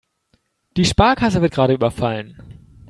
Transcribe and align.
Die 0.77 0.85
Sparkasse 0.85 1.43
wird 1.43 1.53
gerade 1.53 1.75
überfallen. 1.75 2.41